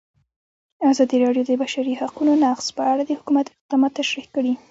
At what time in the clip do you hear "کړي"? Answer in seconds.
4.35-4.53